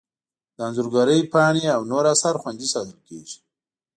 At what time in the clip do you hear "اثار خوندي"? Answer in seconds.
2.13-2.67